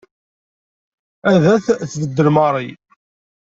Ad 1.31 1.41
t-tbeddel 1.65 2.27
Mary. 2.35 2.69